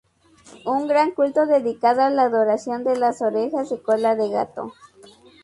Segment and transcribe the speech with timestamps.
[0.65, 4.73] Un gran culto dedicado a la adoración de las orejas y cola de gato.